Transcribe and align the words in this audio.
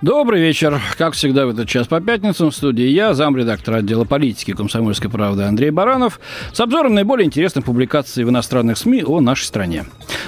Добрый 0.00 0.40
вечер. 0.40 0.80
Как 0.96 1.14
всегда 1.14 1.44
в 1.44 1.48
этот 1.48 1.68
час 1.68 1.88
по 1.88 2.00
пятницам 2.00 2.52
в 2.52 2.54
студии 2.54 2.86
я, 2.86 3.14
замредактор 3.14 3.74
отдела 3.74 4.04
политики 4.04 4.52
комсомольской 4.52 5.10
правды 5.10 5.42
Андрей 5.42 5.70
Баранов, 5.70 6.20
с 6.52 6.60
обзором 6.60 6.94
наиболее 6.94 7.26
интересных 7.26 7.64
публикаций 7.64 8.22
в 8.22 8.28
иностранных 8.28 8.78
СМИ 8.78 9.02
о 9.02 9.18
нашей 9.18 9.46
стране. 9.46 9.86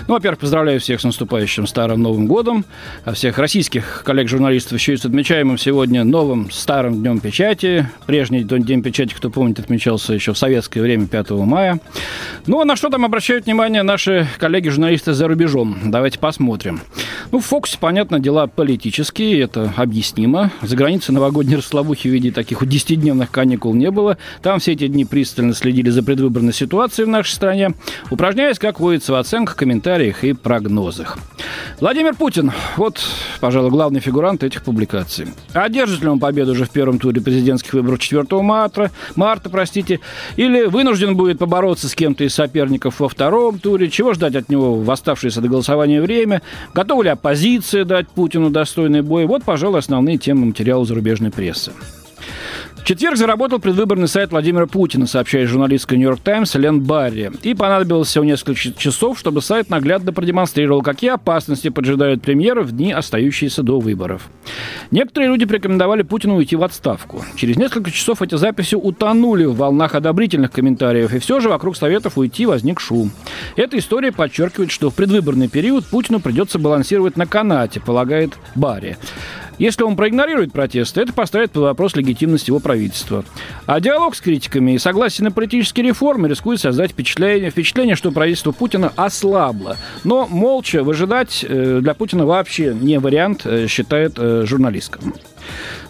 Ну, 0.09 0.15
во-первых, 0.15 0.41
поздравляю 0.41 0.81
всех 0.81 1.01
с 1.01 1.05
наступающим 1.05 1.69
Старым 1.69 2.03
Новым 2.03 2.27
Годом, 2.27 2.65
а 3.05 3.13
всех 3.13 3.39
российских 3.39 4.03
коллег-журналистов 4.05 4.73
еще 4.73 4.95
и 4.95 4.97
с 4.97 5.05
отмечаемым 5.05 5.57
сегодня 5.57 6.03
новым 6.03 6.51
Старым 6.51 7.01
Днем 7.01 7.21
Печати. 7.21 7.89
Прежний 8.07 8.43
День 8.43 8.83
Печати, 8.83 9.15
кто 9.15 9.31
помнит, 9.31 9.61
отмечался 9.61 10.15
еще 10.15 10.33
в 10.33 10.39
советское 10.39 10.81
время, 10.81 11.07
5 11.07 11.31
мая. 11.31 11.79
Ну, 12.47 12.61
а 12.61 12.65
на 12.65 12.75
что 12.75 12.89
там 12.89 13.05
обращают 13.05 13.47
внимание 13.47 13.85
наши 13.85 14.27
коллеги-журналисты 14.39 15.13
за 15.13 15.29
рубежом? 15.29 15.79
Давайте 15.85 16.19
посмотрим. 16.19 16.81
Ну, 17.31 17.39
в 17.39 17.47
фокусе, 17.47 17.79
понятно, 17.79 18.19
дела 18.19 18.49
политические, 18.49 19.43
это 19.43 19.60
объяснимо. 19.77 20.51
За 20.63 20.77
границей 20.77 21.15
новогодней 21.15 21.57
расслабухи 21.57 22.09
в 22.09 22.13
виде 22.13 22.31
таких 22.31 22.61
вот 22.61 22.71
10-дневных 22.71 23.29
каникул 23.31 23.75
не 23.75 23.91
было. 23.91 24.19
Там 24.43 24.59
все 24.59 24.73
эти 24.73 24.87
дни 24.87 25.05
пристально 25.05 25.55
следили 25.55 25.91
за 25.91 26.03
предвыборной 26.03 26.53
ситуацией 26.53 27.07
в 27.07 27.09
нашей 27.11 27.33
стране, 27.33 27.73
упражняясь, 28.11 28.59
как 28.59 28.81
водится, 28.81 29.13
в 29.13 29.17
оценках, 29.17 29.57
комментариях 29.57 30.25
и 30.25 30.33
прогнозах. 30.33 31.19
Владимир 31.81 32.15
Путин, 32.15 32.53
вот, 32.77 33.01
пожалуй, 33.41 33.71
главный 33.71 34.01
фигурант 34.01 34.45
этих 34.45 34.63
публикаций. 34.63 35.29
Одержит 35.53 36.03
ли 36.03 36.09
он 36.09 36.19
победу 36.19 36.53
уже 36.53 36.65
в 36.65 36.71
первом 36.71 36.99
туре 36.99 37.21
президентских 37.21 37.73
выборов 37.73 37.99
4 37.99 38.25
марта, 38.43 38.91
марта, 39.17 39.49
простите, 39.49 40.01
или 40.37 40.67
вынужден 40.67 41.17
будет 41.17 41.39
побороться 41.39 41.89
с 41.89 41.95
кем-то 41.95 42.25
из 42.25 42.35
соперников 42.35 43.01
во 43.01 43.09
втором 43.09 43.59
туре, 43.59 43.89
чего 43.89 44.15
ждать 44.15 44.37
от 44.37 44.49
него 44.49 44.77
в 44.77 44.91
оставшееся 44.91 45.41
до 45.41 45.49
голосования 45.49 46.01
время, 46.01 46.43
готова 46.75 47.03
ли 47.03 47.09
оппозиция 47.09 47.85
дать 47.85 48.09
Путину 48.09 48.51
достойный 48.51 49.03
бой. 49.03 49.27
Вот, 49.27 49.45
пожалуй, 49.51 49.81
основные 49.81 50.17
темы 50.17 50.47
материала 50.47 50.85
зарубежной 50.85 51.33
прессы. 51.33 51.73
Четверг 52.91 53.17
заработал 53.17 53.61
предвыборный 53.61 54.09
сайт 54.09 54.33
Владимира 54.33 54.67
Путина, 54.67 55.07
сообщает 55.07 55.49
журналистка 55.49 55.95
«Нью-Йорк 55.95 56.23
Таймс» 56.23 56.57
Лен 56.57 56.81
Барри. 56.81 57.31
И 57.45 57.55
понадобилось 57.55 58.09
всего 58.09 58.25
несколько 58.25 58.59
часов, 58.59 59.17
чтобы 59.17 59.43
сайт 59.43 59.71
наглядно 59.71 60.13
продемонстрировал, 60.13 60.83
какие 60.83 61.11
опасности 61.11 61.69
поджидают 61.69 62.21
премьера 62.21 62.65
в 62.65 62.73
дни, 62.73 62.91
остающиеся 62.91 63.63
до 63.63 63.79
выборов. 63.79 64.29
Некоторые 64.91 65.29
люди 65.29 65.45
порекомендовали 65.45 66.03
Путину 66.03 66.35
уйти 66.35 66.57
в 66.57 66.65
отставку. 66.65 67.25
Через 67.37 67.59
несколько 67.59 67.93
часов 67.93 68.23
эти 68.23 68.35
записи 68.35 68.75
утонули 68.75 69.45
в 69.45 69.55
волнах 69.55 69.95
одобрительных 69.95 70.51
комментариев, 70.51 71.15
и 71.15 71.21
все 71.21 71.39
же 71.39 71.49
вокруг 71.49 71.77
советов 71.77 72.19
уйти 72.19 72.45
возник 72.45 72.81
шум. 72.81 73.13
Эта 73.55 73.79
история 73.79 74.11
подчеркивает, 74.11 74.73
что 74.73 74.91
в 74.91 74.97
предвыборный 74.97 75.47
период 75.47 75.87
Путину 75.87 76.19
придется 76.19 76.59
балансировать 76.59 77.17
на 77.17 77.27
канате, 77.27 77.79
полагает 77.79 78.33
Барри. 78.57 78.99
Если 79.61 79.83
он 79.83 79.95
проигнорирует 79.95 80.53
протесты, 80.53 81.03
это 81.03 81.13
поставит 81.13 81.51
под 81.51 81.65
вопрос 81.65 81.95
легитимность 81.95 82.49
его 82.49 82.61
правительства. 82.61 83.27
А 83.67 83.79
диалог 83.79 84.17
с 84.17 84.21
критиками 84.23 84.73
и 84.73 84.79
согласие 84.79 85.23
на 85.23 85.33
политические 85.33 85.89
реформы 85.89 86.29
рискует 86.29 86.61
создать 86.61 86.93
впечатление, 86.93 87.51
впечатление 87.51 87.95
что 87.95 88.11
правительство 88.11 88.53
Путина 88.53 88.91
ослабло. 88.97 89.77
Но 90.03 90.27
молча 90.27 90.83
выжидать 90.83 91.45
э, 91.47 91.81
для 91.83 91.93
Путина 91.93 92.25
вообще 92.25 92.73
не 92.73 92.99
вариант, 92.99 93.43
э, 93.45 93.67
считает 93.67 94.15
э, 94.17 94.45
журналистка. 94.47 94.99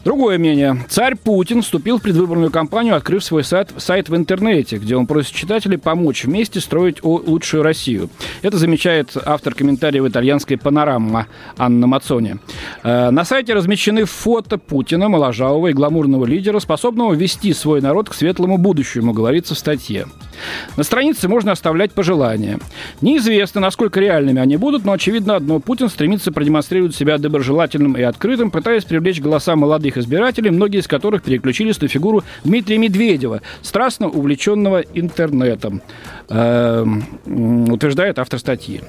Другое 0.03 0.39
мнение. 0.39 0.83
Царь 0.89 1.15
Путин 1.15 1.61
вступил 1.61 1.98
в 1.98 2.03
предвыборную 2.03 2.51
кампанию, 2.51 2.97
открыв 2.97 3.23
свой 3.23 3.45
сайт, 3.45 3.70
сайт 3.77 4.09
в 4.09 4.17
интернете, 4.17 4.79
где 4.79 4.97
он 4.97 5.07
просит 5.07 5.34
читателей 5.34 5.77
помочь 5.77 6.25
вместе 6.25 6.61
строить 6.61 7.03
лучшую 7.03 7.62
Россию. 7.62 8.09
Это 8.41 8.57
замечает 8.57 9.15
автор 9.23 9.55
комментариев 9.55 10.07
итальянской 10.07 10.57
«Панорама» 10.57 11.27
Анна 11.59 11.86
Мацони. 11.86 12.36
Э, 12.83 13.11
на 13.11 13.27
сайте 13.27 13.52
размещены 13.52 14.07
фото 14.07 14.57
Путина, 14.57 15.11
моложавого 15.11 15.69
и 15.69 15.74
гламурного 15.74 16.24
лидера, 16.24 16.61
способного 16.61 17.13
вести 17.13 17.53
свой 17.53 17.83
народ 17.83 18.08
к 18.08 18.14
светлому 18.14 18.57
будущему, 18.57 19.13
говорится 19.13 19.55
в 19.55 19.58
статье. 19.58 20.07
На 20.77 20.83
странице 20.83 21.28
можно 21.28 21.52
оставлять 21.52 21.92
пожелания. 21.92 22.58
Неизвестно, 23.01 23.61
насколько 23.61 24.01
реальными 24.01 24.40
они 24.40 24.56
будут, 24.56 24.84
но 24.84 24.92
очевидно 24.92 25.36
одно. 25.36 25.61
Путин 25.61 25.89
стремится 25.89 26.33
продемонстрировать 26.33 26.95
себя 26.95 27.18
доброжелательным 27.18 27.95
и 27.95 28.02
открытым, 28.02 28.50
пытаясь 28.50 28.84
привлечь 28.84 29.20
голоса 29.20 29.56
молодых 29.56 29.96
избирателей, 29.96 30.50
многие 30.50 30.80
из 30.80 30.89
которых 30.89 31.23
переключились 31.23 31.80
на 31.80 31.89
фигуру 31.89 32.24
Дмитрия 32.45 32.79
Медведева, 32.79 33.42
страстно 33.62 34.08
увлеченного 34.08 34.80
интернетом, 34.95 35.83
э, 36.29 36.86
утверждает 37.27 38.18
автор 38.18 38.39
статьи. 38.39 38.80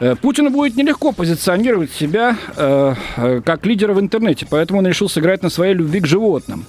Э, 0.00 0.16
Путину 0.16 0.50
будет 0.50 0.76
нелегко 0.76 1.12
позиционировать 1.12 1.90
себя 1.92 2.36
э, 2.56 2.94
э, 3.16 3.40
как 3.44 3.64
лидера 3.66 3.92
в 3.94 4.00
интернете, 4.00 4.46
поэтому 4.48 4.80
он 4.80 4.86
решил 4.86 5.08
сыграть 5.08 5.42
на 5.42 5.50
своей 5.50 5.74
любви 5.74 6.00
к 6.00 6.06
животным. 6.06 6.64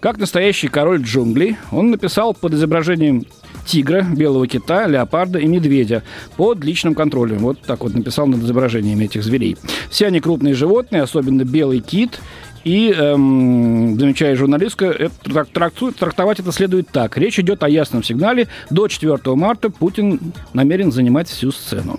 Как 0.00 0.18
настоящий 0.18 0.68
король 0.68 1.02
джунглей, 1.02 1.56
он 1.70 1.90
написал 1.90 2.34
под 2.34 2.54
изображением 2.54 3.24
тигра, 3.66 4.02
белого 4.02 4.46
кита, 4.46 4.86
леопарда 4.86 5.38
и 5.38 5.46
медведя 5.46 6.02
под 6.36 6.64
личным 6.64 6.94
контролем. 6.94 7.38
Вот 7.38 7.60
так 7.60 7.82
вот 7.82 7.94
написал 7.94 8.26
над 8.26 8.42
изображениями 8.42 9.04
этих 9.04 9.22
зверей. 9.22 9.56
Все 9.90 10.06
они 10.06 10.20
крупные 10.20 10.54
животные, 10.54 11.02
особенно 11.02 11.44
белый 11.44 11.80
кит 11.80 12.20
и, 12.64 12.90
эм, 12.90 13.98
замечает 13.98 14.38
журналистка, 14.38 14.86
это, 14.86 15.44
трактует, 15.44 15.96
трактовать 15.96 16.40
это 16.40 16.52
следует 16.52 16.88
так. 16.88 17.16
Речь 17.16 17.38
идет 17.38 17.62
о 17.62 17.68
ясном 17.68 18.02
сигнале. 18.02 18.48
До 18.68 18.88
4 18.88 19.18
марта 19.34 19.70
Путин 19.70 20.20
намерен 20.52 20.92
занимать 20.92 21.28
всю 21.28 21.52
сцену. 21.52 21.98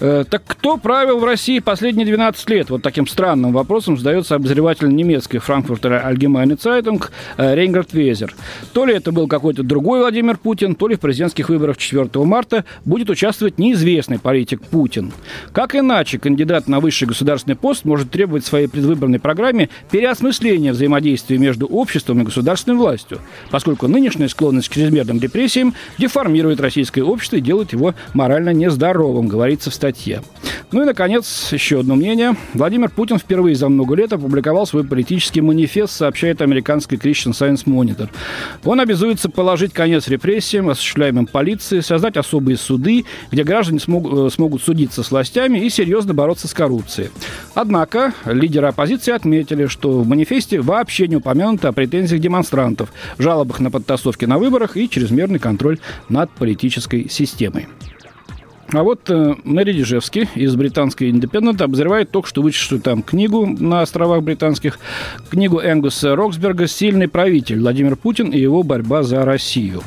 так 0.00 0.42
кто 0.46 0.78
правил 0.78 1.18
в 1.18 1.24
России 1.24 1.58
последние 1.58 2.06
12 2.06 2.48
лет? 2.48 2.70
Вот 2.70 2.82
таким 2.82 3.06
странным 3.06 3.52
вопросом 3.52 3.98
задается 3.98 4.34
обозреватель 4.34 4.88
немецкой 4.88 5.38
Франкфуртера 5.38 6.10
Allgemeine 6.10 6.58
Zeitung 6.58 7.04
э, 7.36 7.54
Рейнгард 7.54 7.92
Везер. 7.92 8.34
То 8.72 8.86
ли 8.86 8.94
это 8.94 9.12
был 9.12 9.28
какой-то 9.28 9.62
другой 9.62 10.00
Владимир 10.00 10.38
Путин, 10.38 10.74
то 10.74 10.88
ли 10.88 10.96
в 10.96 11.00
президентских 11.00 11.50
выборах 11.50 11.76
4 11.76 12.08
марта 12.24 12.64
будет 12.86 13.10
участвовать 13.10 13.58
неизвестный 13.58 14.18
политик 14.18 14.62
Путин. 14.62 15.12
Как 15.52 15.74
иначе 15.74 16.18
кандидат 16.18 16.66
на 16.66 16.80
высший 16.80 17.06
государственный 17.06 17.56
пост 17.56 17.84
может 17.84 18.10
требовать 18.10 18.44
в 18.44 18.48
своей 18.48 18.68
предвыборной 18.68 19.18
программе 19.18 19.68
переосмысления 19.90 20.72
взаимодействия 20.72 21.36
между 21.36 21.66
обществом 21.66 22.22
и 22.22 22.24
государственной 22.24 22.78
властью, 22.78 23.18
поскольку 23.50 23.86
нынешняя 23.86 24.28
склонность 24.28 24.70
к 24.70 24.72
чрезмерным 24.72 25.20
репрессиям 25.20 25.74
деформирует 25.98 26.60
российское 26.60 27.02
общество 27.02 27.36
и 27.36 27.42
делает 27.42 27.74
его 27.74 27.94
морально 28.14 28.54
нездоровым, 28.54 29.28
говорится 29.28 29.70
в 29.70 29.74
статье 29.74 29.89
статье. 29.90 30.22
Ну 30.72 30.82
и, 30.82 30.84
наконец, 30.84 31.52
еще 31.52 31.80
одно 31.80 31.96
мнение. 31.96 32.36
Владимир 32.54 32.90
Путин 32.90 33.18
впервые 33.18 33.56
за 33.56 33.68
много 33.68 33.96
лет 33.96 34.12
опубликовал 34.12 34.66
свой 34.66 34.84
политический 34.84 35.40
манифест, 35.40 35.92
сообщает 35.92 36.40
американский 36.42 36.94
Christian 36.94 37.32
Science 37.32 37.64
Monitor. 37.64 38.08
Он 38.64 38.78
обязуется 38.78 39.28
положить 39.28 39.72
конец 39.72 40.06
репрессиям, 40.06 40.68
осуществляемым 40.68 41.26
полицией, 41.26 41.82
создать 41.82 42.16
особые 42.16 42.56
суды, 42.56 43.04
где 43.32 43.42
граждане 43.42 43.80
смогут, 43.80 44.32
э, 44.32 44.32
смогут 44.32 44.62
судиться 44.62 45.02
с 45.02 45.10
властями 45.10 45.58
и 45.58 45.68
серьезно 45.70 46.14
бороться 46.14 46.46
с 46.46 46.54
коррупцией. 46.54 47.10
Однако 47.54 48.14
лидеры 48.24 48.68
оппозиции 48.68 49.12
отметили, 49.12 49.66
что 49.66 50.00
в 50.00 50.06
манифесте 50.06 50.60
вообще 50.60 51.08
не 51.08 51.16
упомянуто 51.16 51.68
о 51.68 51.72
претензиях 51.72 52.20
демонстрантов, 52.20 52.92
жалобах 53.18 53.58
на 53.58 53.72
подтасовки 53.72 54.24
на 54.24 54.38
выборах 54.38 54.76
и 54.76 54.88
чрезмерный 54.88 55.40
контроль 55.40 55.78
над 56.08 56.30
политической 56.30 57.08
системой. 57.10 57.66
А 58.72 58.84
вот 58.84 59.10
э, 59.10 59.34
Мэри 59.42 59.72
Дежевский 59.72 60.28
из 60.36 60.54
британской 60.54 61.10
Independent 61.10 61.60
обозревает 61.62 62.10
только 62.10 62.28
что 62.28 62.40
вычислую 62.40 62.80
там 62.80 63.02
книгу 63.02 63.44
на 63.46 63.82
островах 63.82 64.22
британских, 64.22 64.78
книгу 65.28 65.60
Энгуса 65.60 66.14
Роксберга 66.14 66.68
«Сильный 66.68 67.08
правитель. 67.08 67.60
Владимир 67.60 67.96
Путин 67.96 68.30
и 68.30 68.38
его 68.38 68.62
борьба 68.62 69.02
за 69.02 69.24
Россию». 69.24 69.82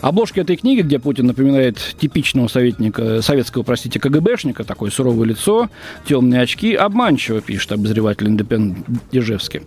Обложка 0.00 0.40
этой 0.40 0.56
книги, 0.56 0.80
где 0.80 0.98
Путин 0.98 1.26
напоминает 1.26 1.78
типичного 1.98 2.48
советника, 2.48 3.22
советского, 3.22 3.62
простите, 3.62 4.00
КГБшника, 4.00 4.64
такое 4.64 4.90
суровое 4.90 5.28
лицо, 5.28 5.70
темные 6.06 6.42
очки, 6.42 6.74
обманчиво, 6.74 7.40
пишет 7.40 7.72
обозреватель 7.72 8.28
Индепендент 8.28 8.86
Дежевский. 9.12 9.62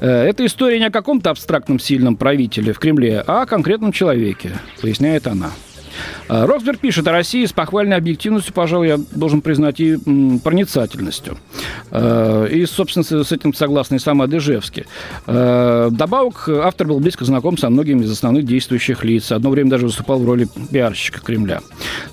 Э, 0.00 0.24
это 0.24 0.46
история 0.46 0.78
не 0.78 0.86
о 0.86 0.90
каком-то 0.90 1.30
абстрактном 1.30 1.78
сильном 1.78 2.16
правителе 2.16 2.72
в 2.72 2.78
Кремле, 2.78 3.22
а 3.26 3.42
о 3.42 3.46
конкретном 3.46 3.92
человеке, 3.92 4.52
поясняет 4.80 5.26
она. 5.26 5.52
А, 6.28 6.46
Роксберг 6.46 6.78
пишет 6.78 7.06
о 7.08 7.12
России 7.12 7.44
с 7.44 7.52
похвальной 7.52 7.96
объективностью, 7.96 8.52
пожалуй, 8.52 8.88
я 8.88 8.98
должен 9.12 9.40
признать, 9.40 9.80
и 9.80 9.96
проницательностью. 10.42 11.38
А, 11.90 12.44
и, 12.46 12.64
собственно, 12.66 13.04
с 13.04 13.32
этим 13.32 13.54
согласен 13.54 13.96
и 13.96 13.98
сам 13.98 14.22
Адыжевский. 14.22 14.84
А, 15.26 15.90
добавок, 15.90 16.48
автор 16.48 16.86
был 16.86 17.00
близко 17.00 17.24
знаком 17.24 17.56
со 17.56 17.70
многими 17.70 18.04
из 18.04 18.10
основных 18.10 18.44
действующих 18.44 19.04
лиц. 19.04 19.32
Одно 19.32 19.50
время 19.50 19.70
даже 19.70 19.86
выступал 19.86 20.18
в 20.18 20.26
роли 20.26 20.48
пиарщика 20.70 21.20
Кремля. 21.20 21.60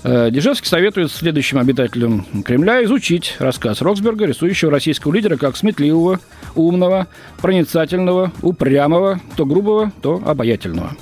Дежевский 0.04 0.68
советует 0.68 1.10
следующим 1.10 1.58
обитателям 1.58 2.26
Кремля 2.44 2.84
изучить 2.84 3.36
рассказ 3.38 3.82
Роксберга, 3.82 4.26
рисующего 4.26 4.70
российского 4.70 5.12
лидера 5.12 5.36
как 5.36 5.56
сметливого, 5.56 6.20
умного, 6.54 7.06
проницательного, 7.40 8.32
упрямого, 8.42 9.20
то 9.36 9.44
грубого, 9.46 9.92
то 10.02 10.22
обаятельного. 10.24 10.96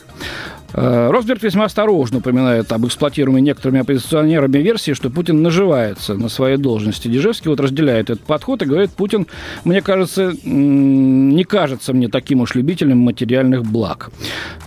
Э, 0.76 1.09
Росберг 1.11 1.43
весьма 1.43 1.67
осторожно 1.67 2.19
упоминает 2.19 2.73
об 2.73 2.85
эксплуатируемой 2.87 3.43
некоторыми 3.43 3.81
оппозиционерами 3.81 4.59
версии, 4.59 4.93
что 4.93 5.09
Путин 5.09 5.41
наживается 5.41 6.15
на 6.15 6.29
своей 6.29 6.56
должности. 6.56 7.06
Дежевский 7.06 7.49
вот 7.49 7.61
разделяет 7.61 8.11
этот 8.11 8.25
подход 8.25 8.62
и 8.62 8.67
говорит, 8.67 8.91
Путин, 8.91 9.29
мне 9.65 9.81
кажется, 9.82 10.35
не 10.43 11.44
кажется 11.44 11.93
мне 11.93 12.09
таким 12.09 12.41
уж 12.41 12.55
любителем 12.56 12.99
материальных 12.99 13.62
благ. 13.62 14.11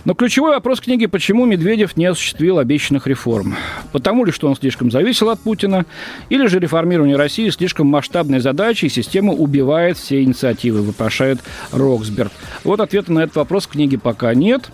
Но 0.06 0.14
ключевой 0.14 0.52
вопрос 0.52 0.80
книги, 0.80 1.04
почему 1.04 1.44
Медведев 1.44 1.96
не 1.98 2.06
осуществил 2.06 2.58
обещанных 2.58 3.06
реформ. 3.06 3.56
Потому 3.92 4.24
ли, 4.24 4.32
что 4.32 4.48
он 4.48 4.56
слишком 4.56 4.90
зависел 4.90 5.28
от 5.28 5.40
Путина, 5.40 5.84
или 6.30 6.46
же 6.46 6.58
реформирование 6.58 7.16
России 7.16 7.50
слишком 7.50 7.86
масштабная 7.86 8.40
задача, 8.40 8.86
и 8.86 8.88
система 8.88 9.34
убивает 9.34 9.98
все 9.98 10.22
инициативы, 10.22 10.82
вопрошает 10.82 11.40
Роксберг. 11.72 12.32
Вот 12.64 12.80
ответа 12.80 13.12
на 13.12 13.20
этот 13.20 13.36
вопрос 13.36 13.66
в 13.66 13.68
книге 13.68 13.98
пока 13.98 14.32
нет. 14.32 14.70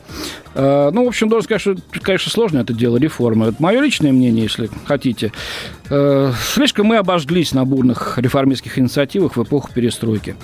Э, 0.54 0.90
ну, 0.92 1.04
в 1.04 1.08
общем, 1.08 1.28
должен 1.28 1.44
сказать, 1.44 1.60
что, 1.60 1.76
конечно, 2.00 2.30
сложно 2.30 2.60
это 2.60 2.72
дело 2.72 2.96
реформы. 2.96 3.46
Это 3.46 3.62
мое 3.62 3.80
личное 3.80 4.12
мнение, 4.12 4.44
если 4.44 4.70
хотите. 4.86 5.32
Э, 5.90 6.32
слишком 6.54 6.86
мы 6.86 6.96
обожглись 6.96 7.52
на 7.52 7.64
бурных 7.64 8.18
реформистских 8.18 8.78
инициативах 8.78 9.36
в 9.36 9.42
эпоху 9.42 9.70
перестройки. 9.74 10.36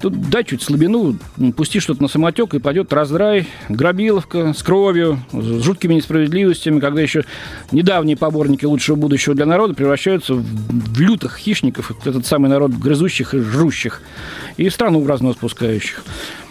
Тут 0.00 0.30
дай 0.30 0.44
чуть 0.44 0.62
слабину, 0.62 1.18
пусти 1.56 1.80
что-то 1.80 2.02
на 2.02 2.08
самотек, 2.08 2.54
и 2.54 2.58
пойдет 2.58 2.92
раздрай, 2.92 3.48
грабиловка 3.68 4.52
с 4.52 4.62
кровью, 4.62 5.18
с 5.32 5.62
жуткими 5.62 5.94
несправедливостями, 5.94 6.80
когда 6.80 7.02
еще 7.02 7.24
недавние 7.72 8.16
поборники 8.16 8.64
лучшего 8.64 8.96
будущего 8.96 9.34
для 9.34 9.46
народа 9.46 9.74
превращаются 9.74 10.34
в, 10.34 11.00
лютых 11.00 11.36
хищников, 11.36 11.92
этот 12.04 12.24
самый 12.26 12.48
народ 12.48 12.72
грызущих 12.72 13.34
и 13.34 13.40
жрущих, 13.40 14.02
и 14.56 14.70
страну 14.70 15.00
в 15.00 15.06
разнос 15.06 15.36
пускающих. 15.36 16.04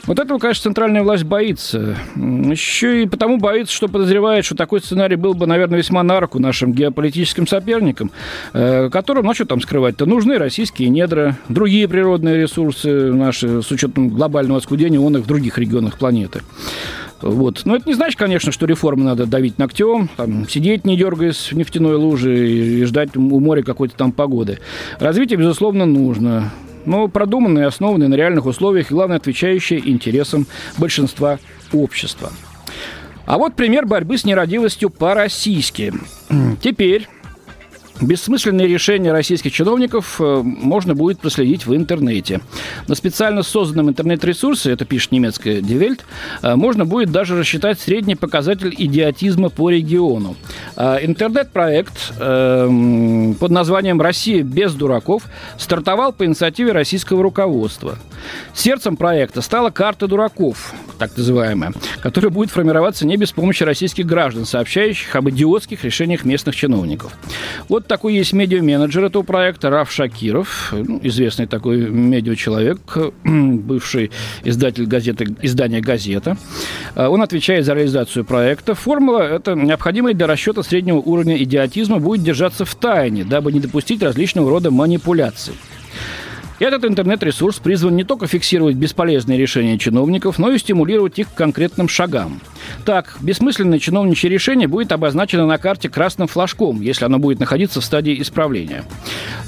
Вот 0.07 0.19
этого, 0.19 0.37
конечно, 0.37 0.63
центральная 0.63 1.01
власть 1.01 1.23
боится. 1.23 1.95
Еще 2.15 3.03
и 3.03 3.07
потому 3.07 3.37
боится, 3.37 3.73
что 3.73 3.87
подозревает, 3.87 4.45
что 4.45 4.55
такой 4.55 4.81
сценарий 4.81 5.15
был 5.15 5.33
бы, 5.33 5.47
наверное, 5.47 5.79
весьма 5.79 6.03
на 6.03 6.19
руку 6.19 6.39
нашим 6.39 6.73
геополитическим 6.73 7.47
соперникам, 7.47 8.11
э, 8.53 8.89
которым, 8.91 9.25
ну 9.25 9.33
что 9.33 9.45
там 9.45 9.61
скрывать-то, 9.61 10.05
нужны 10.05 10.37
российские 10.37 10.89
недра, 10.89 11.37
другие 11.49 11.87
природные 11.87 12.37
ресурсы 12.37 13.11
наши, 13.11 13.63
с 13.63 13.71
учетом 13.71 14.09
глобального 14.09 14.59
оскудения 14.59 14.99
он 14.99 15.17
их 15.17 15.23
в 15.23 15.27
других 15.27 15.57
регионах 15.57 15.97
планеты. 15.97 16.41
Вот. 17.21 17.61
Но 17.65 17.75
это 17.75 17.87
не 17.87 17.95
значит, 17.95 18.19
конечно, 18.19 18.51
что 18.51 18.67
реформы 18.67 19.03
надо 19.05 19.25
давить 19.25 19.57
ногтем, 19.57 20.09
там, 20.15 20.47
сидеть, 20.47 20.85
не 20.85 20.97
дергаясь 20.97 21.51
в 21.51 21.53
нефтяной 21.53 21.95
луже 21.95 22.47
и 22.47 22.83
ждать 22.83 23.15
у 23.15 23.39
моря 23.39 23.63
какой-то 23.63 23.95
там 23.95 24.11
погоды. 24.11 24.59
Развитие, 24.99 25.39
безусловно, 25.39 25.85
нужно 25.85 26.51
но 26.85 27.07
продуманные 27.07 27.67
основанные 27.67 28.09
на 28.09 28.15
реальных 28.15 28.45
условиях 28.45 28.91
и, 28.91 28.93
главное, 28.93 29.17
отвечающие 29.17 29.89
интересам 29.89 30.45
большинства 30.77 31.39
общества. 31.73 32.31
А 33.25 33.37
вот 33.37 33.55
пример 33.55 33.85
борьбы 33.85 34.17
с 34.17 34.25
нерадивостью 34.25 34.89
по-российски. 34.89 35.93
Теперь 36.61 37.07
Бессмысленные 38.01 38.67
решения 38.67 39.13
российских 39.13 39.53
чиновников 39.53 40.19
э, 40.19 40.41
можно 40.43 40.95
будет 40.95 41.19
проследить 41.19 41.65
в 41.65 41.73
интернете. 41.73 42.41
На 42.89 42.95
специально 42.95 43.41
созданном 43.41 43.89
интернет-ресурсе, 43.89 44.71
это 44.71 44.83
пишет 44.83 45.13
немецкая 45.13 45.61
Die 45.61 45.97
э, 46.41 46.55
можно 46.55 46.85
будет 46.85 47.11
даже 47.11 47.39
рассчитать 47.39 47.79
средний 47.79 48.15
показатель 48.15 48.75
идиотизма 48.77 49.49
по 49.49 49.69
региону. 49.69 50.35
Э, 50.75 50.97
интернет-проект 51.01 52.17
под 52.17 53.51
названием 53.51 54.01
«Россия 54.01 54.43
без 54.43 54.73
дураков» 54.73 55.23
стартовал 55.57 56.11
по 56.11 56.25
инициативе 56.25 56.71
российского 56.71 57.23
руководства. 57.23 57.97
Сердцем 58.53 58.97
проекта 58.97 59.41
стала 59.41 59.69
карта 59.69 60.07
дураков, 60.07 60.73
так 60.97 61.15
называемая, 61.15 61.73
которая 62.01 62.31
будет 62.31 62.49
формироваться 62.49 63.05
не 63.05 63.17
без 63.17 63.31
помощи 63.31 63.63
российских 63.63 64.05
граждан, 64.05 64.45
сообщающих 64.45 65.15
об 65.15 65.29
идиотских 65.29 65.83
решениях 65.83 66.25
местных 66.25 66.55
чиновников. 66.55 67.13
Вот 67.69 67.84
вот 67.85 67.87
такой 67.87 68.15
есть 68.15 68.33
медиа-менеджер 68.33 69.05
этого 69.05 69.21
проекта 69.21 69.69
Раф 69.69 69.91
Шакиров, 69.91 70.73
ну, 70.73 70.99
известный 71.03 71.45
такой 71.45 71.87
медиа-человек, 71.87 72.79
бывший 73.23 74.09
издатель 74.43 74.87
газеты, 74.87 75.35
издания 75.43 75.81
«Газета». 75.81 76.35
А, 76.95 77.09
он 77.09 77.21
отвечает 77.21 77.63
за 77.63 77.75
реализацию 77.75 78.25
проекта. 78.25 78.73
Формула, 78.73 79.21
это 79.21 79.53
необходимая 79.53 80.15
для 80.15 80.25
расчета 80.25 80.63
среднего 80.63 80.97
уровня 80.97 81.37
идиотизма, 81.37 81.99
будет 81.99 82.23
держаться 82.23 82.65
в 82.65 82.73
тайне, 82.73 83.23
дабы 83.23 83.51
не 83.51 83.59
допустить 83.59 84.01
различного 84.01 84.49
рода 84.49 84.71
манипуляций. 84.71 85.53
Этот 86.59 86.85
интернет-ресурс 86.85 87.59
призван 87.59 87.95
не 87.95 88.03
только 88.03 88.27
фиксировать 88.27 88.75
бесполезные 88.75 89.37
решения 89.37 89.77
чиновников, 89.77 90.39
но 90.39 90.51
и 90.51 90.57
стимулировать 90.57 91.19
их 91.19 91.29
к 91.29 91.35
конкретным 91.35 91.89
шагам. 91.89 92.39
Так, 92.85 93.17
бессмысленное 93.21 93.79
чиновничье 93.79 94.29
решение 94.29 94.67
будет 94.67 94.91
обозначено 94.91 95.45
на 95.45 95.57
карте 95.57 95.89
красным 95.89 96.27
флажком, 96.27 96.81
если 96.81 97.05
оно 97.05 97.19
будет 97.19 97.39
находиться 97.39 97.81
в 97.81 97.85
стадии 97.85 98.21
исправления. 98.21 98.83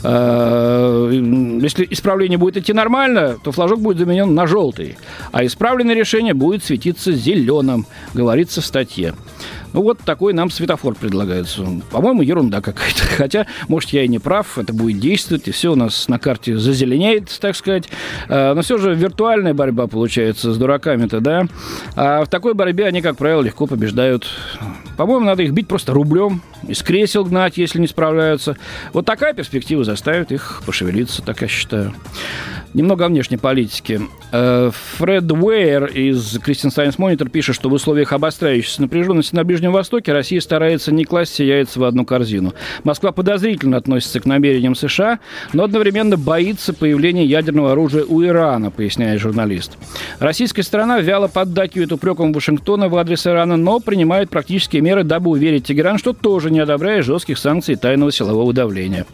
Э, 0.04 1.09
если 1.62 1.88
исправление 1.89 2.38
будет 2.38 2.57
идти 2.57 2.74
нормально, 2.74 3.38
то 3.42 3.51
флажок 3.51 3.80
будет 3.80 3.98
заменен 4.00 4.36
на 4.36 4.45
желтый, 4.45 4.98
а 5.31 5.45
исправленное 5.45 5.95
решение 5.95 6.33
будет 6.33 6.63
светиться 6.63 7.13
зеленым, 7.13 7.86
говорится 8.13 8.62
в 8.62 8.65
статье. 8.65 9.13
Ну, 9.77 9.83
вот 9.83 10.00
такой 10.00 10.33
нам 10.33 10.50
светофор 10.50 10.95
предлагается. 10.95 11.63
По-моему, 11.91 12.24
ерунда 12.24 12.62
какая-то. 12.62 13.03
Хотя, 13.15 13.45
может, 13.68 13.91
я 13.91 14.01
и 14.03 14.07
не 14.07 14.18
прав, 14.18 14.57
это 14.57 14.74
будет 14.74 15.00
действовать, 15.00 15.47
и 15.47 15.51
все 15.51 15.71
у 15.71 15.75
нас 15.75 16.07
на 16.07 16.18
карте 16.18 16.57
зазеленеет, 16.57 17.29
так 17.39 17.56
сказать. 17.56 17.88
А, 18.27 18.56
но 18.56 18.63
все 18.63 18.79
же 18.79 18.95
виртуальная 18.95 19.53
борьба 19.53 19.85
получается 19.85 20.51
с 20.51 20.57
дураками-то, 20.57 21.19
да? 21.19 21.45
А 21.95 22.25
в 22.25 22.27
такой 22.27 22.56
борьбе 22.56 22.85
они, 22.85 23.03
как 23.03 23.18
правило, 23.18 23.44
легко 23.44 23.68
побеждают. 23.68 24.27
По-моему, 24.98 25.26
надо 25.26 25.44
их 25.44 25.52
бить 25.52 25.68
просто 25.68 25.94
рублем, 25.94 26.42
из 26.68 26.82
кресел 26.82 27.24
гнать, 27.24 27.58
если 27.58 27.80
не 27.80 27.88
справляются. 27.88 28.58
Вот 28.94 29.06
такая 29.06 29.34
перспектива 29.34 29.84
заставит 29.84 30.32
их 30.32 30.62
пошевелиться, 30.66 31.22
так 31.22 31.42
я 31.42 31.48
считаю. 31.48 31.94
Немного 32.74 33.06
о 33.06 33.08
внешней 33.08 33.38
политике. 33.38 34.02
Э, 34.32 34.72
Фред 34.98 35.32
Уэйер 35.32 35.86
из 35.86 36.36
Christian 36.36 36.70
Science 36.70 36.98
Monitor 36.98 37.30
пишет, 37.30 37.56
что 37.56 37.70
в 37.70 37.74
условиях 37.74 38.12
обостряющейся 38.12 38.82
напряженности 38.82 39.34
на 39.36 39.44
Ближнем 39.44 39.72
Востоке 39.72 40.12
Россия 40.12 40.42
старается 40.42 40.92
не 40.92 41.06
класть 41.06 41.32
все 41.34 41.48
яйца 41.48 41.80
в 41.80 41.84
одну 41.86 42.06
корзину. 42.06 42.54
Москва 42.84 43.12
подозрительно 43.12 43.78
относится 43.78 44.20
к 44.20 44.26
намерениям 44.26 44.76
США, 44.76 45.20
но 45.54 45.64
одновременно 45.64 46.18
боится 46.18 46.74
появления 46.74 47.26
ядерного 47.26 47.72
оружия 47.72 48.04
у 48.04 48.24
Ирана, 48.24 48.70
поясняет 48.70 49.22
журналист. 49.22 49.78
Российская 50.20 50.64
сторона 50.64 51.00
вяло 51.00 51.28
поддакивает 51.28 51.92
упреком 51.92 52.34
Вашингтона 52.34 52.90
в 52.90 52.98
адрес 52.98 53.26
Ирана, 53.28 53.58
но 53.58 53.80
принимает 53.80 54.30
практические 54.30 54.82
меры, 54.88 55.04
дабы 55.04 55.31
уверить 55.31 55.66
Тегеран, 55.66 55.98
что 55.98 56.13
тоже 56.13 56.50
не 56.50 56.60
одобряет 56.60 57.03
жестких 57.03 57.38
санкций 57.38 57.74
и 57.74 57.77
тайного 57.77 58.12
силового 58.12 58.53
давления. 58.53 59.06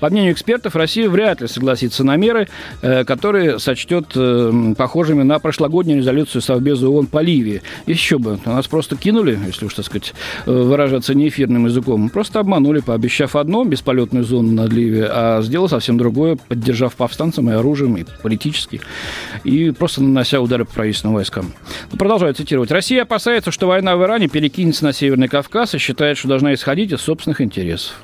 По 0.00 0.08
мнению 0.08 0.32
экспертов, 0.32 0.74
Россия 0.74 1.10
вряд 1.10 1.42
ли 1.42 1.48
согласится 1.48 2.02
на 2.02 2.16
меры, 2.16 2.48
э, 2.80 3.04
которые 3.04 3.58
сочтет 3.58 4.06
э, 4.14 4.74
похожими 4.76 5.22
на 5.22 5.38
прошлогоднюю 5.38 5.98
резолюцию 5.98 6.40
Совбеза 6.40 6.88
ООН 6.88 7.06
по 7.06 7.20
Ливии. 7.20 7.60
Еще 7.86 8.18
бы, 8.18 8.38
нас 8.46 8.66
просто 8.68 8.96
кинули, 8.96 9.38
если 9.46 9.66
уж, 9.66 9.74
так 9.74 9.84
сказать, 9.84 10.14
э, 10.46 10.50
выражаться 10.50 11.14
неэфирным 11.14 11.66
языком, 11.66 12.08
просто 12.08 12.40
обманули, 12.40 12.80
пообещав 12.80 13.36
одно, 13.36 13.64
бесполетную 13.64 14.24
зону 14.24 14.52
над 14.52 14.72
Ливией, 14.72 15.08
а 15.10 15.42
сделал 15.42 15.68
совсем 15.68 15.98
другое, 15.98 16.38
поддержав 16.48 16.94
повстанцам 16.94 17.50
и 17.50 17.52
оружием, 17.52 17.98
и 17.98 18.04
политически, 18.22 18.80
и 19.44 19.72
просто 19.72 20.02
нанося 20.02 20.40
удары 20.40 20.64
по 20.64 20.72
правительственным 20.72 21.16
войскам. 21.16 21.52
Продолжаю 21.98 22.32
цитировать. 22.32 22.70
Россия 22.70 23.02
опасается, 23.02 23.50
что 23.50 23.66
война 23.66 23.94
в 23.96 24.02
Иране 24.02 24.28
перекинется 24.28 24.84
на 24.84 24.94
Северный 25.18 25.28
Кавказ 25.28 25.74
и 25.74 25.78
считает, 25.78 26.16
что 26.16 26.28
должна 26.28 26.54
исходить 26.54 26.92
из 26.92 27.00
собственных 27.00 27.40
интересов. 27.40 27.96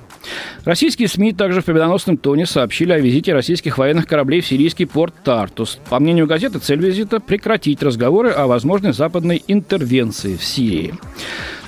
Российские 0.64 1.06
СМИ 1.06 1.32
также 1.32 1.60
в 1.60 1.64
победоносном 1.64 2.16
тоне 2.16 2.44
сообщили 2.44 2.90
о 2.90 2.98
визите 2.98 3.32
российских 3.32 3.78
военных 3.78 4.08
кораблей 4.08 4.40
в 4.40 4.46
сирийский 4.48 4.84
порт 4.84 5.14
Тартус. 5.22 5.78
По 5.88 6.00
мнению 6.00 6.26
газеты, 6.26 6.58
цель 6.58 6.80
визита– 6.80 7.20
прекратить 7.20 7.84
разговоры 7.84 8.30
о 8.30 8.48
возможной 8.48 8.92
западной 8.92 9.44
интервенции 9.46 10.36
в 10.36 10.42
Сирии. 10.42 10.94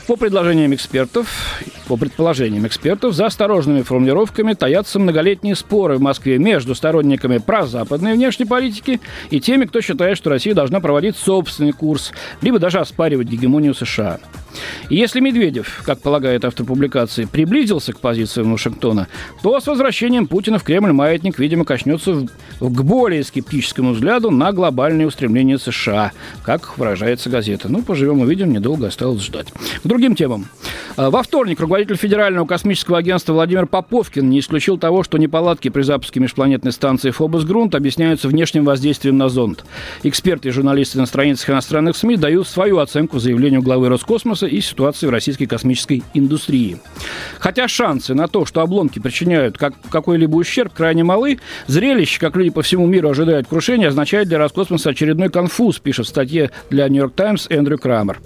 По 0.09 0.17
предложениям 0.17 0.75
экспертов, 0.75 1.63
по 1.87 1.97
предположениям 1.97 2.67
экспертов, 2.67 3.15
за 3.15 3.27
осторожными 3.27 3.83
формулировками 3.83 4.55
таятся 4.55 4.99
многолетние 4.99 5.55
споры 5.55 5.97
в 5.97 6.01
Москве 6.01 6.39
между 6.39 6.75
сторонниками 6.75 7.39
прозападной 7.39 8.15
внешней 8.15 8.47
политики 8.47 9.01
и 9.31 9.41
теми, 9.41 9.65
кто 9.65 9.81
считает, 9.81 10.17
что 10.17 10.31
Россия 10.31 10.55
должна 10.55 10.81
проводить 10.81 11.17
собственный 11.17 11.73
курс, 11.73 12.13
либо 12.43 12.59
даже 12.59 12.79
оспаривать 12.79 13.29
гегемонию 13.29 13.75
США. 13.75 14.19
И 14.89 14.97
если 14.97 15.21
Медведев, 15.21 15.83
как 15.85 16.01
полагает 16.01 16.45
автор 16.45 16.65
публикации, 16.65 17.25
приблизился 17.25 17.93
к 17.93 18.01
позициям 18.01 18.53
Вашингтона, 18.53 19.09
то 19.43 19.61
с 19.61 19.67
возвращением 19.67 20.27
Путина 20.27 20.59
в 20.59 20.65
Кремль 20.65 20.93
маятник, 20.93 21.39
видимо, 21.39 21.65
качнется 21.65 22.27
к 22.61 22.83
более 22.83 23.25
скептическому 23.25 23.93
взгляду 23.93 24.31
на 24.31 24.53
глобальные 24.53 25.07
устремления 25.07 25.59
США, 25.59 26.13
как 26.43 26.79
выражается 26.79 27.31
газета. 27.31 27.69
Ну, 27.69 27.83
поживем 27.83 28.21
увидим, 28.21 28.53
недолго 28.53 28.87
осталось 28.87 29.23
ждать. 29.23 29.53
К 29.53 29.87
другим 29.87 30.15
темам. 30.15 30.47
Э, 30.97 31.11
во 31.11 31.23
вторник 31.23 31.61
руководитель 31.61 31.76
Федерального 31.85 32.47
космического 32.47 32.99
агентства 32.99 33.35
Владимир 33.35 33.67
Поповкин 33.67 34.31
не 34.31 34.41
исключил 34.41 34.79
того, 34.79 35.03
что 35.03 35.19
неполадки 35.19 35.69
при 35.69 35.83
запуске 35.83 36.21
межпланетной 36.21 36.73
станции 36.73 37.11
Фобос-Грунт 37.11 37.75
объясняются 37.75 38.29
внешним 38.29 38.65
воздействием 38.65 39.19
на 39.19 39.29
зонд. 39.29 39.65
Эксперты 40.03 40.49
и 40.49 40.53
журналисты 40.53 40.99
на 40.99 41.07
страницах 41.07 41.51
иностранных 41.51 41.97
СМИ 41.97 42.17
дают 42.17 42.49
свою 42.49 42.79
оценку 42.79 43.19
заявлению 43.19 43.63
главы 43.63 43.89
Роскосмоса 43.89 44.47
и 44.47 44.61
ситуации 44.61 45.07
в 45.07 45.11
российской 45.11 45.45
космической 45.45 46.03
индустрии. 46.15 46.79
Хотя 47.39 47.69
шансы 47.69 48.15
на 48.15 48.27
то, 48.27 48.47
что 48.47 48.63
обломки 48.63 48.99
причиняют 48.99 49.59
как 49.59 49.75
какой-либо 49.91 50.37
ущерб, 50.37 50.73
крайне 50.73 51.05
малы, 51.05 51.41
зрелище, 51.67 52.19
как 52.21 52.37
люди 52.37 52.51
по 52.51 52.63
всему 52.63 52.87
миру 52.87 53.11
ожидают 53.11 53.49
крушения, 53.49 53.89
означает 53.89 54.29
для 54.29 54.39
Роскосмоса 54.39 54.91
очередной 54.91 55.29
конфуз, 55.29 55.79
пишет 55.79 56.07
в 56.07 56.09
статье 56.09 56.51
для 56.71 56.89
Нью-Йорк 56.89 57.15
Таймс 57.15 57.47
Эндрю 57.51 57.79
Крамер. 57.79 58.19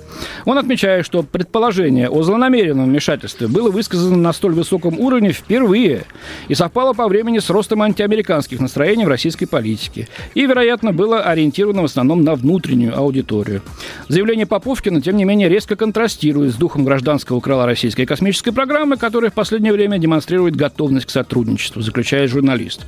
Он 0.44 0.56
отмечает, 0.56 1.04
что 1.04 1.22
предположение 1.22 2.08
о 2.08 2.22
злонамеренном 2.22 2.86
вмешательстве 2.86 3.39
было 3.48 3.70
высказано 3.70 4.16
на 4.16 4.32
столь 4.32 4.54
высоком 4.54 4.98
уровне 4.98 5.32
впервые 5.32 6.04
и 6.48 6.54
совпало 6.54 6.92
по 6.92 7.08
времени 7.08 7.38
с 7.38 7.50
ростом 7.50 7.82
антиамериканских 7.82 8.60
настроений 8.60 9.04
в 9.04 9.08
российской 9.08 9.46
политике 9.46 10.08
и, 10.34 10.46
вероятно, 10.46 10.92
было 10.92 11.20
ориентировано 11.20 11.82
в 11.82 11.86
основном 11.86 12.22
на 12.22 12.34
внутреннюю 12.34 12.96
аудиторию. 12.96 13.62
Заявление 14.08 14.46
Поповкина, 14.46 15.00
тем 15.00 15.16
не 15.16 15.24
менее, 15.24 15.48
резко 15.48 15.76
контрастирует 15.76 16.54
с 16.54 16.56
духом 16.56 16.84
гражданского 16.84 17.40
крыла 17.40 17.66
российской 17.66 18.06
космической 18.06 18.52
программы, 18.52 18.96
которая 18.96 19.30
в 19.30 19.34
последнее 19.34 19.72
время 19.72 19.98
демонстрирует 19.98 20.56
готовность 20.56 21.06
к 21.06 21.10
сотрудничеству, 21.10 21.82
заключает 21.82 22.30
журналист. 22.30 22.86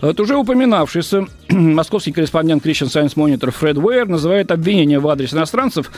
Вот 0.00 0.18
уже 0.20 0.36
упоминавшийся 0.36 1.26
московский 1.48 2.12
корреспондент 2.12 2.64
Christian 2.64 2.88
Science 2.88 3.14
Monitor 3.14 3.50
Фред 3.50 3.78
Уэйр 3.78 4.08
называет 4.08 4.50
обвинение 4.50 4.98
в 4.98 5.08
адрес 5.08 5.32
иностранцев 5.34 5.90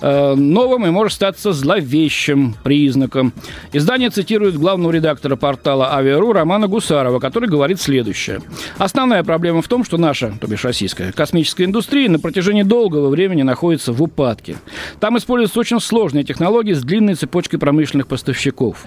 э, 0.00 0.34
новым 0.34 0.86
и 0.86 0.90
может 0.90 1.14
статься 1.14 1.52
зловещим 1.52 2.54
признаком. 2.62 3.32
Издание 3.72 4.10
цитирует 4.10 4.56
главного 4.56 4.92
редактора 4.92 5.36
портала 5.36 5.94
«Авиару» 5.94 6.32
Романа 6.32 6.68
Гусарова, 6.68 7.18
который 7.18 7.48
говорит 7.48 7.80
следующее. 7.80 8.40
Основная 8.78 9.24
проблема 9.24 9.62
в 9.62 9.68
том, 9.68 9.84
что 9.84 9.98
наша, 9.98 10.32
то 10.40 10.46
бишь 10.46 10.64
российская, 10.64 11.12
космическая 11.12 11.64
индустрия 11.64 12.08
на 12.08 12.18
протяжении 12.18 12.62
долгого 12.62 13.08
времени 13.08 13.42
находится 13.42 13.92
в 13.92 14.02
упадке. 14.02 14.56
Там 15.00 15.18
используются 15.18 15.60
очень 15.60 15.80
сложные 15.80 16.24
технологии 16.24 16.72
с 16.72 16.82
длинной 16.82 17.14
цепочкой 17.14 17.58
промышленных 17.58 18.06
поставщиков. 18.06 18.84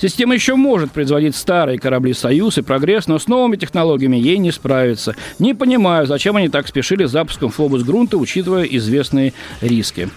Система 0.00 0.34
еще 0.34 0.54
может 0.54 0.92
производить 0.92 1.36
старые 1.36 1.78
корабли 1.78 2.14
«Союз» 2.14 2.58
и 2.58 2.62
«Прогресс», 2.62 3.06
но 3.06 3.18
с 3.18 3.28
новыми 3.28 3.56
технологиями 3.56 4.16
ей 4.16 4.38
не 4.38 4.50
справиться. 4.50 5.14
Не 5.38 5.54
понимаю, 5.54 6.06
зачем 6.06 6.36
они 6.36 6.48
так 6.48 6.66
спешили 6.68 7.04
с 7.04 7.10
запуском 7.10 7.50
«Фобус 7.50 7.82
Грунта», 7.82 8.16
учитывая 8.16 8.64
известные 8.64 9.32
риски. 9.60 10.08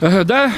Да, 0.00 0.50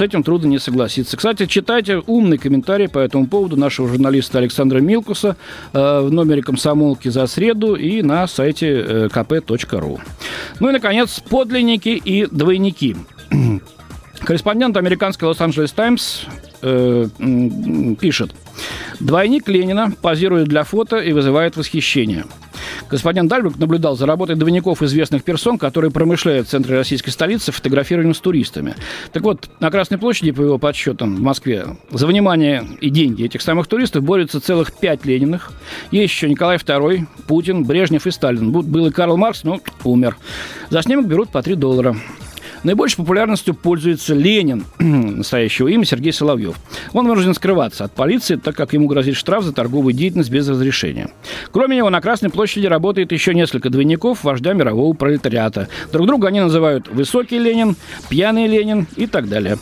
с 0.00 0.02
этим 0.02 0.22
трудно 0.22 0.46
не 0.46 0.58
согласиться. 0.58 1.14
Кстати, 1.18 1.44
читайте 1.44 2.02
умный 2.06 2.38
комментарий 2.38 2.88
по 2.88 2.98
этому 2.98 3.26
поводу 3.26 3.58
нашего 3.58 3.86
журналиста 3.86 4.38
Александра 4.38 4.78
Милкуса 4.78 5.36
э, 5.74 6.00
в 6.00 6.10
номере 6.10 6.40
«Комсомолки» 6.40 7.10
за 7.10 7.26
среду 7.26 7.74
и 7.74 8.00
на 8.00 8.26
сайте 8.26 8.68
э, 8.68 9.08
kp.ru. 9.12 10.00
Ну 10.58 10.68
и, 10.70 10.72
наконец, 10.72 11.20
подлинники 11.20 11.90
и 11.90 12.24
двойники. 12.24 12.96
Корреспондент 14.20 14.78
американской 14.78 15.28
«Лос-Анджелес 15.28 15.72
Таймс» 15.72 16.22
э, 16.62 17.06
пишет. 18.00 18.34
Двойник 19.00 19.48
Ленина 19.48 19.92
позирует 20.00 20.48
для 20.48 20.64
фото 20.64 20.96
и 20.96 21.12
вызывает 21.12 21.58
восхищение. 21.58 22.24
Господин 22.88 23.28
Дальбрук 23.28 23.58
наблюдал 23.58 23.96
за 23.96 24.06
работой 24.06 24.36
двойников 24.36 24.82
известных 24.82 25.24
персон, 25.24 25.58
которые 25.58 25.90
промышляют 25.90 26.48
в 26.48 26.50
центре 26.50 26.76
российской 26.76 27.10
столицы 27.10 27.52
фотографированием 27.52 28.14
с 28.14 28.20
туристами. 28.20 28.74
Так 29.12 29.22
вот, 29.22 29.48
на 29.60 29.70
Красной 29.70 29.98
площади, 29.98 30.30
по 30.32 30.42
его 30.42 30.58
подсчетам, 30.58 31.16
в 31.16 31.20
Москве, 31.20 31.76
за 31.90 32.06
внимание 32.06 32.66
и 32.80 32.90
деньги 32.90 33.24
этих 33.24 33.42
самых 33.42 33.66
туристов 33.66 34.02
борются 34.02 34.40
целых 34.40 34.72
пять 34.72 35.04
Лениных. 35.04 35.52
Есть 35.90 36.14
еще 36.14 36.28
Николай 36.28 36.56
II, 36.56 37.06
Путин, 37.26 37.64
Брежнев 37.64 38.06
и 38.06 38.10
Сталин. 38.10 38.50
Был 38.50 38.86
и 38.86 38.90
Карл 38.90 39.16
Маркс, 39.16 39.44
но 39.44 39.60
умер. 39.84 40.16
За 40.70 40.82
снимок 40.82 41.06
берут 41.06 41.30
по 41.30 41.42
3 41.42 41.54
доллара. 41.54 41.96
Наибольшей 42.62 42.98
популярностью 42.98 43.54
пользуется 43.54 44.14
Ленин, 44.14 44.64
настоящего 44.78 45.68
имя 45.68 45.84
Сергей 45.84 46.12
Соловьев. 46.12 46.56
Он 46.92 47.08
вынужден 47.08 47.34
скрываться 47.34 47.84
от 47.84 47.92
полиции, 47.92 48.36
так 48.36 48.54
как 48.54 48.72
ему 48.74 48.86
грозит 48.86 49.16
штраф 49.16 49.44
за 49.44 49.52
торговую 49.52 49.94
деятельность 49.94 50.30
без 50.30 50.48
разрешения. 50.48 51.10
Кроме 51.52 51.76
него, 51.76 51.88
на 51.90 52.00
Красной 52.00 52.30
площади 52.30 52.66
работает 52.66 53.12
еще 53.12 53.34
несколько 53.34 53.70
двойников 53.70 54.24
вождя 54.24 54.52
мирового 54.52 54.92
пролетариата. 54.94 55.68
Друг 55.92 56.06
друга 56.06 56.28
они 56.28 56.40
называют 56.40 56.88
«Высокий 56.88 57.38
Ленин», 57.38 57.76
«Пьяный 58.08 58.46
Ленин» 58.46 58.86
и 58.96 59.06
так 59.06 59.28
далее. 59.28 59.58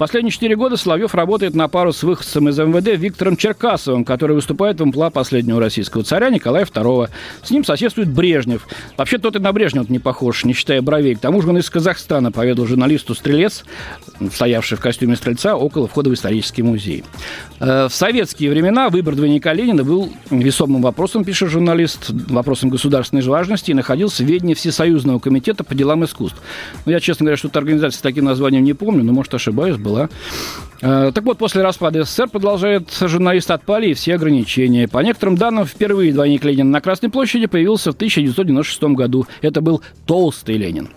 Последние 0.00 0.32
четыре 0.32 0.56
года 0.56 0.78
Соловьев 0.78 1.14
работает 1.14 1.54
на 1.54 1.68
пару 1.68 1.92
с 1.92 2.02
выходцем 2.02 2.48
из 2.48 2.58
МВД 2.58 2.98
Виктором 2.98 3.36
Черкасовым, 3.36 4.06
который 4.06 4.34
выступает 4.34 4.80
в 4.80 4.82
амплуа 4.82 5.10
последнего 5.10 5.60
российского 5.60 6.04
царя 6.04 6.30
Николая 6.30 6.64
II. 6.64 7.10
С 7.42 7.50
ним 7.50 7.66
соседствует 7.66 8.08
Брежнев. 8.08 8.66
Вообще 8.96 9.18
тот 9.18 9.36
и 9.36 9.38
на 9.40 9.52
Брежнева 9.52 9.84
не 9.90 9.98
похож, 9.98 10.46
не 10.46 10.54
считая 10.54 10.80
бровей. 10.80 11.16
К 11.16 11.18
тому 11.18 11.42
же 11.42 11.50
он 11.50 11.58
из 11.58 11.68
Казахстана, 11.68 12.32
поведал 12.40 12.66
журналисту 12.66 13.14
Стрелец, 13.14 13.64
стоявший 14.32 14.78
в 14.78 14.80
костюме 14.80 15.14
стрельца 15.14 15.56
около 15.56 15.86
входа 15.86 16.08
в 16.08 16.14
исторический 16.14 16.62
музей. 16.62 17.04
Э, 17.58 17.86
в 17.86 17.94
советские 17.94 18.48
времена 18.48 18.88
выбор 18.88 19.14
двойника 19.14 19.52
Ленина 19.52 19.84
был 19.84 20.10
весомым 20.30 20.80
вопросом, 20.80 21.22
пишет 21.22 21.50
журналист, 21.50 22.08
вопросом 22.08 22.70
государственной 22.70 23.22
важности 23.22 23.72
и 23.72 23.74
находился 23.74 24.22
в 24.22 24.26
ведении 24.26 24.54
Всесоюзного 24.54 25.18
комитета 25.18 25.64
по 25.64 25.74
делам 25.74 26.02
искусств. 26.06 26.40
Но 26.86 26.92
я, 26.92 27.00
честно 27.00 27.24
говоря, 27.24 27.36
что-то 27.36 27.58
организации 27.58 27.98
с 27.98 28.00
таким 28.00 28.24
названием 28.24 28.64
не 28.64 28.72
помню, 28.72 29.04
но, 29.04 29.12
может, 29.12 29.34
ошибаюсь, 29.34 29.76
была. 29.76 30.08
Э, 30.80 31.12
так 31.14 31.24
вот, 31.24 31.36
после 31.36 31.62
распада 31.62 32.04
СССР, 32.04 32.30
продолжает 32.30 32.88
журналист, 32.98 33.50
отпали 33.50 33.90
и 33.90 33.94
все 33.94 34.14
ограничения. 34.14 34.88
По 34.88 35.00
некоторым 35.00 35.36
данным, 35.36 35.66
впервые 35.66 36.14
двойник 36.14 36.42
Ленина 36.42 36.70
на 36.70 36.80
Красной 36.80 37.10
площади 37.10 37.44
появился 37.44 37.92
в 37.92 37.96
1996 37.96 38.82
году. 38.94 39.26
Это 39.42 39.60
был 39.60 39.82
толстый 40.06 40.56
Ленин. 40.56 40.88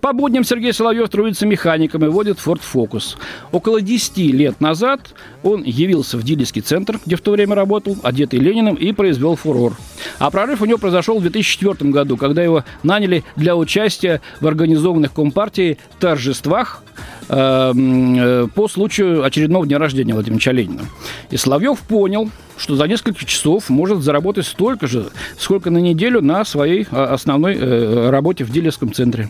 По 0.00 0.12
будням 0.12 0.44
Сергей 0.44 0.72
Соловьев 0.72 1.08
трудится 1.08 1.46
механиком 1.46 2.04
и 2.04 2.08
водит 2.08 2.38
Ford 2.44 2.60
Focus. 2.60 3.16
Около 3.52 3.80
10 3.80 4.16
лет 4.18 4.60
назад 4.60 5.00
он 5.42 5.62
явился 5.62 6.16
в 6.16 6.22
дилерский 6.22 6.62
центр, 6.62 7.00
где 7.04 7.16
в 7.16 7.20
то 7.20 7.32
время 7.32 7.54
работал, 7.54 7.96
одетый 8.02 8.38
Лениным, 8.38 8.74
и 8.74 8.92
произвел 8.92 9.36
фурор. 9.36 9.74
А 10.18 10.30
прорыв 10.30 10.62
у 10.62 10.64
него 10.66 10.78
произошел 10.78 11.18
в 11.18 11.22
2004 11.22 11.90
году, 11.90 12.16
когда 12.16 12.42
его 12.42 12.64
наняли 12.82 13.24
для 13.36 13.56
участия 13.56 14.20
в 14.40 14.46
организованных 14.46 15.12
Компартией 15.12 15.78
торжествах 15.98 16.82
по 17.28 18.68
случаю 18.68 19.24
очередного 19.24 19.66
дня 19.66 19.78
рождения 19.78 20.14
Владимира 20.14 20.52
Ленина. 20.52 20.82
И 21.30 21.36
Соловьев 21.36 21.80
понял, 21.80 22.30
что 22.56 22.76
за 22.76 22.86
несколько 22.86 23.24
часов 23.24 23.68
может 23.68 24.02
заработать 24.02 24.46
столько 24.46 24.86
же, 24.86 25.08
сколько 25.38 25.70
на 25.70 25.78
неделю 25.78 26.22
на 26.22 26.44
своей 26.44 26.86
а, 26.90 27.12
основной 27.12 27.56
э, 27.56 28.10
работе 28.10 28.44
в 28.44 28.50
дилерском 28.50 28.92
центре. 28.92 29.28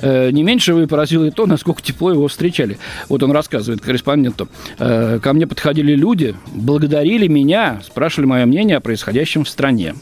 Э, 0.00 0.30
не 0.30 0.42
меньше 0.42 0.72
его 0.72 0.86
поразило 0.86 1.24
и 1.24 1.30
то, 1.30 1.46
насколько 1.46 1.82
тепло 1.82 2.10
его 2.10 2.28
встречали. 2.28 2.78
Вот 3.08 3.22
он 3.22 3.32
рассказывает 3.32 3.80
корреспонденту. 3.80 4.48
Ко 4.78 5.32
мне 5.32 5.46
подходили 5.46 5.94
люди, 5.94 6.34
благодарили 6.52 7.26
меня, 7.26 7.80
спрашивали 7.84 8.26
мое 8.26 8.46
мнение 8.46 8.76
о 8.76 8.80
происходящем 8.80 9.44
в 9.44 9.48
стране. 9.48 9.94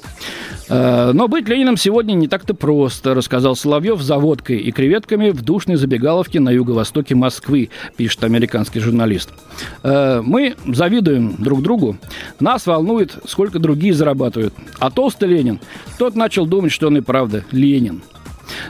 Э, 0.69 1.13
но 1.13 1.29
быть 1.29 1.49
Лениным 1.49 1.77
сегодня 1.77 2.15
не 2.15 2.29
так-то 2.29 2.55
просто, 2.55 3.15
рассказал 3.15 3.57
Соловьев 3.57 4.01
за 4.01 4.19
водкой 4.19 4.59
и 4.59 4.71
креветками 4.71 5.31
в 5.31 5.43
душной 5.43 5.77
забегаловке 5.77 6.41
на 6.41 6.51
юго-востоке 6.51 7.15
Москвы, 7.15 7.71
пишет 7.97 8.25
американский 8.25 8.81
журналист. 8.81 9.31
Э, 9.83 10.21
мы 10.23 10.57
завидуем 10.67 11.37
друг 11.39 11.63
другу. 11.63 11.97
Нас 12.41 12.67
волнует, 12.67 13.17
сколько 13.27 13.59
другие 13.59 13.95
зарабатывают. 13.95 14.55
А 14.79 14.91
толстый 14.91 15.29
Ленин, 15.29 15.61
тот 15.99 16.15
начал 16.15 16.47
думать, 16.47 16.73
что 16.73 16.89
он 16.89 16.99
и 16.99 17.01
правда 17.01 17.45
Ленин. 17.51 18.03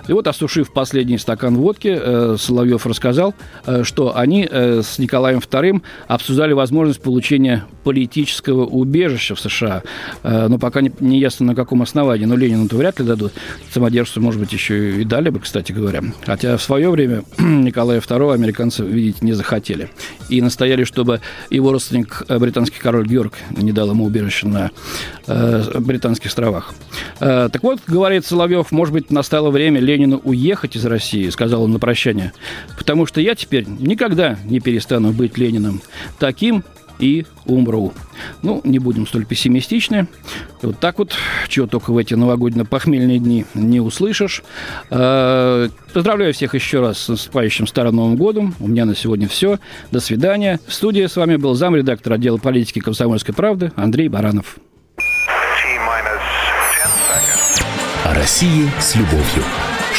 И 0.08 0.12
вот, 0.12 0.26
осушив 0.26 0.73
последний 0.73 1.18
стакан 1.18 1.56
водки, 1.56 1.97
э, 2.00 2.37
Соловьев 2.38 2.87
рассказал, 2.87 3.35
э, 3.66 3.82
что 3.85 4.16
они 4.16 4.49
э, 4.50 4.82
с 4.82 4.99
Николаем 4.99 5.38
II 5.38 5.82
обсуждали 6.06 6.52
возможность 6.52 7.00
получения 7.00 7.64
политического 7.85 8.64
убежища 8.64 9.35
в 9.35 9.40
США. 9.40 9.82
Но 10.23 10.58
пока 10.58 10.82
не, 10.82 11.18
ясно, 11.18 11.47
на 11.47 11.54
каком 11.54 11.82
основании. 11.82 12.26
Но 12.26 12.37
Ленину-то 12.37 12.76
вряд 12.76 13.00
ли 13.00 13.06
дадут. 13.06 13.32
Самодержцу, 13.73 14.20
может 14.20 14.40
быть, 14.40 14.52
еще 14.52 15.00
и 15.00 15.04
дали 15.04 15.30
бы, 15.30 15.40
кстати 15.40 15.73
говоря. 15.73 16.02
Хотя 16.26 16.56
в 16.56 16.62
свое 16.62 16.90
время 16.90 17.23
Николая 17.38 18.00
II 18.00 18.35
американцы 18.35 18.85
видеть 18.85 19.23
не 19.23 19.32
захотели. 19.32 19.88
И 20.28 20.42
настояли, 20.42 20.85
чтобы 20.85 21.20
его 21.50 21.73
родственник, 21.73 22.25
британский 22.28 22.78
король 22.78 23.06
Георг, 23.06 23.35
не 23.50 23.73
дал 23.73 23.90
ему 23.90 24.04
убежище 24.04 24.47
на 24.47 24.70
британских 25.26 26.28
островах. 26.28 26.75
Так 27.18 27.62
вот, 27.62 27.80
говорит 27.87 28.26
Соловьев, 28.26 28.70
может 28.70 28.92
быть, 28.92 29.11
настало 29.11 29.50
время 29.50 29.67
Ленину 29.76 30.20
уехать 30.25 30.76
из 30.76 30.87
России, 30.87 31.28
сказал 31.28 31.64
он 31.64 31.72
на 31.72 31.78
прощание, 31.78 32.32
потому 32.78 33.04
что 33.04 33.20
я 33.20 33.34
теперь 33.34 33.66
никогда 33.68 34.38
не 34.44 34.60
перестану 34.60 35.12
быть 35.12 35.37
Лениным, 35.37 35.82
таким, 36.18 36.64
и 36.98 37.26
умру. 37.46 37.92
Ну, 38.42 38.60
не 38.64 38.78
будем 38.78 39.06
столь 39.06 39.25
пессимистичны. 39.25 40.08
Вот 40.62 40.78
так 40.78 40.98
вот, 40.98 41.14
чего 41.48 41.66
только 41.66 41.92
в 41.92 41.98
эти 41.98 42.14
новогодно-похмельные 42.14 43.18
дни 43.18 43.44
не 43.54 43.80
услышишь. 43.80 44.42
А, 44.90 45.68
поздравляю 45.92 46.34
всех 46.34 46.54
еще 46.54 46.80
раз 46.80 46.98
с 46.98 47.08
наступающим 47.08 47.66
Старым 47.66 47.96
Новым 47.96 48.16
годом. 48.16 48.54
У 48.60 48.68
меня 48.68 48.84
на 48.84 48.94
сегодня 48.94 49.28
все. 49.28 49.58
До 49.90 50.00
свидания. 50.00 50.60
В 50.66 50.75
студии 50.75 51.06
с 51.06 51.16
вами 51.16 51.37
был 51.37 51.54
замредактор 51.54 52.14
отдела 52.14 52.38
политики 52.38 52.80
комсомольской 52.80 53.34
правды 53.34 53.72
Андрей 53.76 54.08
Баранов. 54.08 54.56
О 58.04 58.14
России 58.14 58.68
с 58.80 58.96
любовью. 58.96 59.44